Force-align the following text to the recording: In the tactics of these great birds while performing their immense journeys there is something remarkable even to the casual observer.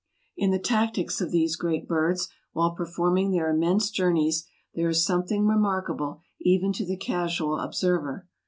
In 0.35 0.49
the 0.49 0.57
tactics 0.57 1.21
of 1.21 1.29
these 1.29 1.55
great 1.55 1.87
birds 1.87 2.27
while 2.53 2.71
performing 2.71 3.29
their 3.29 3.51
immense 3.51 3.91
journeys 3.91 4.47
there 4.73 4.89
is 4.89 5.05
something 5.05 5.45
remarkable 5.45 6.21
even 6.39 6.73
to 6.73 6.85
the 6.87 6.97
casual 6.97 7.59
observer. 7.59 8.27